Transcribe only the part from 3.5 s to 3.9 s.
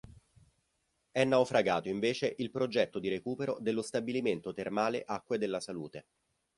dello